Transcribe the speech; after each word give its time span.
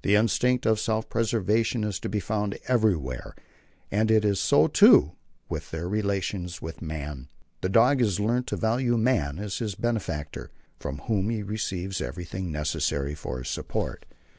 The 0.00 0.14
instinct 0.14 0.64
of 0.64 0.80
self 0.80 1.10
preservation 1.10 1.84
is 1.84 2.00
to 2.00 2.08
be 2.08 2.18
found 2.18 2.58
everywhere, 2.66 3.34
and 3.90 4.10
it 4.10 4.24
is 4.24 4.40
so, 4.40 4.68
too, 4.68 5.12
with 5.50 5.70
their 5.70 5.86
relations 5.86 6.62
with 6.62 6.80
man. 6.80 7.28
The 7.60 7.68
dog 7.68 8.00
has 8.00 8.18
learnt 8.18 8.46
to 8.46 8.56
value 8.56 8.96
man 8.96 9.38
as 9.38 9.58
his 9.58 9.74
benefactor, 9.74 10.50
from 10.80 10.96
whom 11.00 11.28
he 11.28 11.42
receives 11.42 12.00
everything 12.00 12.50
necessary 12.50 13.14
for 13.14 13.36
his 13.36 13.48
support. 13.50 14.06